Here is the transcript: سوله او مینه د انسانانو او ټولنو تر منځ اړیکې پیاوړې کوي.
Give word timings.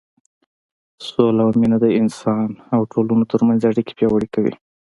سوله 1.07 1.41
او 1.45 1.49
مینه 1.59 1.77
د 1.83 1.85
انسانانو 1.99 2.59
او 2.73 2.81
ټولنو 2.91 3.23
تر 3.31 3.39
منځ 3.47 3.61
اړیکې 3.69 3.93
پیاوړې 3.97 4.27
کوي. 4.35 4.53